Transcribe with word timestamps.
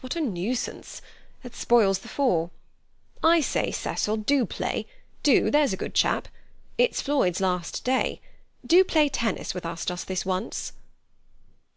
"What 0.00 0.14
a 0.14 0.20
nuisance! 0.20 1.02
That 1.42 1.56
spoils 1.56 1.98
the 1.98 2.06
four. 2.08 2.50
I 3.20 3.40
say, 3.40 3.72
Cecil, 3.72 4.18
do 4.18 4.46
play, 4.46 4.86
do, 5.24 5.50
there's 5.50 5.72
a 5.72 5.76
good 5.76 5.92
chap. 5.92 6.28
It's 6.78 7.00
Floyd's 7.02 7.40
last 7.40 7.82
day. 7.82 8.20
Do 8.64 8.84
play 8.84 9.08
tennis 9.08 9.54
with 9.54 9.66
us, 9.66 9.84
just 9.84 10.06
this 10.06 10.24
once." 10.24 10.70